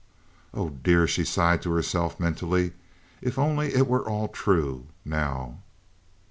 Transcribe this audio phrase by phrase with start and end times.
[0.51, 2.73] "Oh, dear!" she sighed to herself, mentally.
[3.21, 5.59] "If only it were all true—now."